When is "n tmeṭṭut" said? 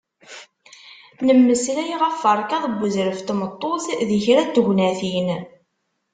3.21-3.85